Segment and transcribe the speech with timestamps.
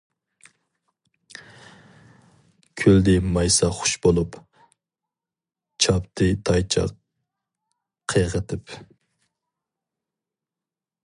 [2.83, 4.39] كۈلدى مايسا خۇش بولۇپ،
[5.87, 6.97] چاپتى تايچاق
[8.15, 8.75] قىيغىتىپ.